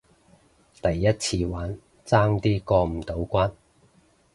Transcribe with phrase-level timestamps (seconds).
[0.81, 3.51] 第一次玩，爭啲過唔到關